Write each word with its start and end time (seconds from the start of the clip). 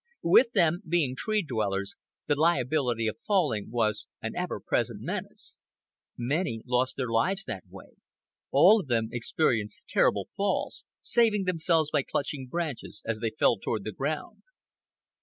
With 0.23 0.53
them, 0.53 0.81
being 0.89 1.15
tree 1.15 1.43
dwellers, 1.43 1.95
the 2.25 2.33
liability 2.35 3.05
of 3.05 3.19
falling 3.19 3.69
was 3.69 4.07
an 4.19 4.35
ever 4.35 4.59
present 4.59 4.99
menace. 4.99 5.61
Many 6.17 6.63
lost 6.65 6.97
their 6.97 7.09
lives 7.11 7.45
that 7.45 7.67
way; 7.69 7.97
all 8.49 8.79
of 8.79 8.87
them 8.87 9.09
experienced 9.11 9.87
terrible 9.87 10.27
falls, 10.35 10.85
saving 11.03 11.43
themselves 11.43 11.91
by 11.91 12.01
clutching 12.01 12.47
branches 12.47 13.03
as 13.05 13.19
they 13.19 13.29
fell 13.29 13.57
toward 13.59 13.83
the 13.83 13.91
ground. 13.91 14.41